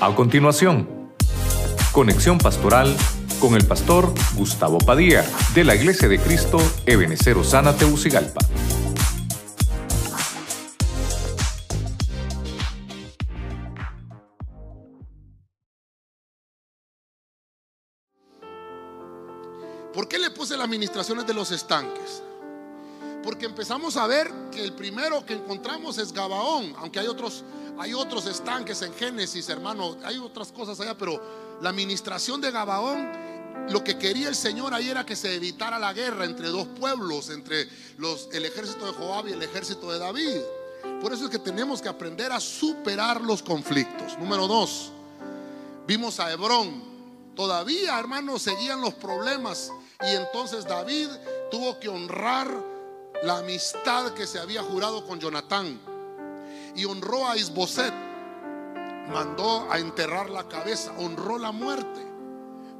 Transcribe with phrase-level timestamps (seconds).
[0.00, 0.88] A continuación,
[1.90, 2.96] conexión pastoral
[3.40, 5.24] con el pastor Gustavo Padilla
[5.56, 8.38] de la Iglesia de Cristo Ebenecer Osana Teucigalpa.
[19.92, 22.22] ¿Por qué le puse las administraciones de los estanques?
[23.22, 27.44] Porque empezamos a ver que el primero que encontramos es Gabaón, aunque hay otros,
[27.78, 31.20] hay otros estanques en Génesis, hermano, hay otras cosas allá, pero
[31.60, 33.10] la administración de Gabaón,
[33.70, 37.28] lo que quería el Señor ahí era que se evitara la guerra entre dos pueblos,
[37.30, 37.62] entre
[38.32, 40.38] el ejército de Joab y el ejército de David.
[41.02, 44.16] Por eso es que tenemos que aprender a superar los conflictos.
[44.18, 44.92] Número dos,
[45.86, 46.86] vimos a Hebrón.
[47.34, 49.70] Todavía, hermanos, seguían los problemas
[50.02, 51.08] y entonces David
[51.50, 52.77] tuvo que honrar
[53.22, 55.78] la amistad que se había jurado con Jonatán
[56.74, 57.92] y honró a Isboset.
[59.12, 62.06] Mandó a enterrar la cabeza, honró la muerte.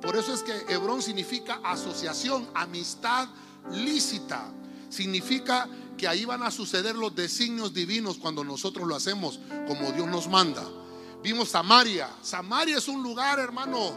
[0.01, 3.29] Por eso es que Hebrón significa asociación, amistad
[3.73, 4.47] lícita.
[4.91, 10.07] Significa que ahí van a suceder los designios divinos cuando nosotros lo hacemos como Dios
[10.07, 10.63] nos manda.
[11.23, 12.09] Vimos Samaria.
[12.23, 13.93] Samaria es un lugar, hermano,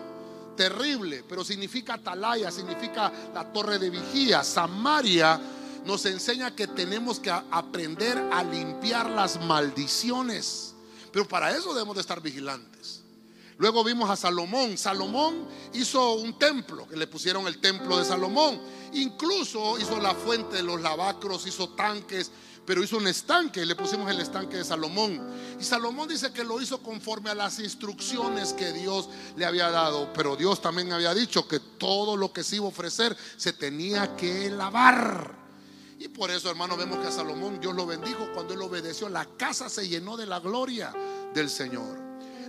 [0.55, 4.43] terrible, pero significa atalaya, significa la torre de vigía.
[4.43, 5.39] Samaria
[5.85, 10.75] nos enseña que tenemos que aprender a limpiar las maldiciones.
[11.11, 13.01] Pero para eso debemos de estar vigilantes.
[13.57, 14.77] Luego vimos a Salomón.
[14.77, 18.59] Salomón hizo un templo, que le pusieron el templo de Salomón.
[18.93, 22.31] Incluso hizo la fuente de los lavacros, hizo tanques,
[22.65, 25.21] pero hizo un estanque, le pusimos el estanque de Salomón.
[25.59, 30.11] Y Salomón dice que lo hizo conforme a las instrucciones que Dios le había dado,
[30.13, 34.15] pero Dios también había dicho que todo lo que se iba a ofrecer se tenía
[34.15, 35.40] que lavar.
[36.01, 39.07] Y por eso, hermano, vemos que a Salomón Dios lo bendijo cuando él obedeció.
[39.07, 40.91] La casa se llenó de la gloria
[41.31, 41.95] del Señor.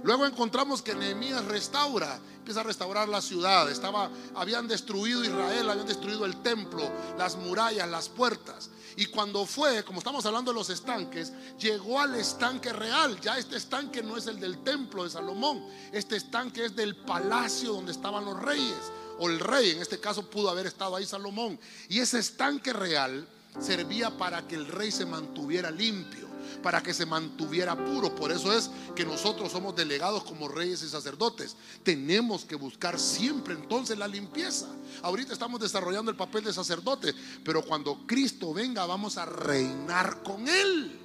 [0.03, 3.71] Luego encontramos que Nehemías restaura, empieza a restaurar la ciudad.
[3.71, 6.83] Estaba, habían destruido Israel, habían destruido el templo,
[7.19, 8.71] las murallas, las puertas.
[8.97, 13.21] Y cuando fue, como estamos hablando de los estanques, llegó al estanque real.
[13.21, 15.63] Ya este estanque no es el del templo de Salomón.
[15.93, 18.81] Este estanque es del palacio donde estaban los reyes.
[19.19, 21.61] O el rey, en este caso pudo haber estado ahí Salomón.
[21.91, 23.29] Y ese estanque real
[23.61, 26.33] servía para que el rey se mantuviera limpio
[26.63, 28.15] para que se mantuviera puro.
[28.15, 31.57] Por eso es que nosotros somos delegados como reyes y sacerdotes.
[31.83, 34.67] Tenemos que buscar siempre entonces la limpieza.
[35.03, 37.15] Ahorita estamos desarrollando el papel de sacerdote,
[37.45, 40.99] pero cuando Cristo venga vamos a reinar con Él.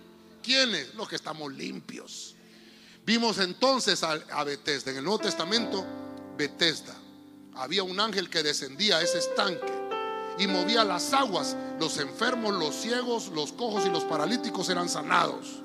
[0.44, 0.94] ¿Quiénes?
[0.96, 2.36] Los que estamos limpios.
[3.06, 4.92] Vimos entonces a, Bethesda.
[4.92, 5.86] En el Nuevo Testamento,
[6.38, 6.96] Bethesda.
[7.56, 9.77] Había un ángel que descendía a ese estanque
[10.40, 11.56] y movía las aguas.
[11.80, 15.62] Los enfermos, los ciegos, los cojos y los paralíticos eran sanados.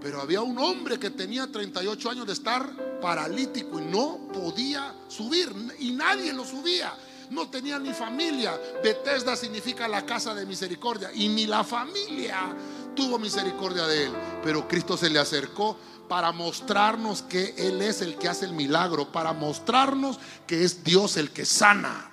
[0.00, 5.52] Pero había un hombre que tenía 38 años de estar paralítico y no podía subir
[5.78, 6.94] y nadie lo subía.
[7.30, 8.58] No tenía ni familia.
[8.82, 12.56] Bethesda significa la casa de misericordia y ni la familia
[12.96, 14.12] tuvo misericordia de él.
[14.42, 15.76] Pero Cristo se le acercó
[16.08, 21.16] para mostrarnos que Él es el que hace el milagro, para mostrarnos que es Dios
[21.16, 22.10] el que sana.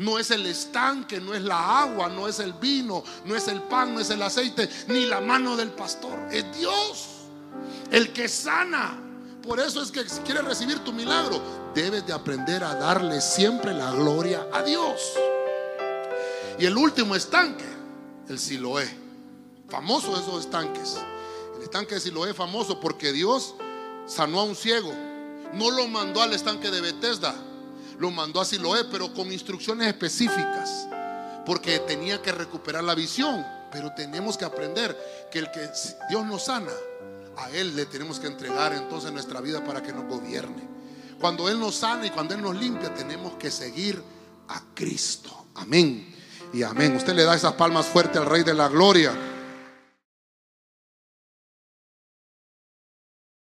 [0.00, 3.60] No es el estanque, no es la agua, no es el vino, no es el
[3.60, 6.18] pan, no es el aceite, ni la mano del pastor.
[6.32, 7.06] Es Dios
[7.90, 8.98] el que sana.
[9.46, 11.42] Por eso es que si quieres recibir tu milagro,
[11.74, 15.02] debes de aprender a darle siempre la gloria a Dios.
[16.58, 17.66] Y el último estanque,
[18.26, 18.88] el Siloé.
[19.68, 20.96] Famoso esos estanques.
[21.58, 23.54] El estanque de Siloé famoso porque Dios
[24.06, 24.94] sanó a un ciego.
[25.52, 27.34] No lo mandó al estanque de Bethesda
[28.00, 30.88] lo mandó a Siloé, pero con instrucciones específicas,
[31.44, 33.44] porque tenía que recuperar la visión.
[33.70, 34.96] Pero tenemos que aprender
[35.30, 35.68] que el que
[36.08, 36.72] Dios nos sana,
[37.36, 40.66] a Él le tenemos que entregar entonces nuestra vida para que nos gobierne.
[41.20, 44.02] Cuando Él nos sana y cuando Él nos limpia, tenemos que seguir
[44.48, 45.48] a Cristo.
[45.56, 46.16] Amén.
[46.54, 46.96] Y amén.
[46.96, 49.12] Usted le da esas palmas fuertes al Rey de la Gloria.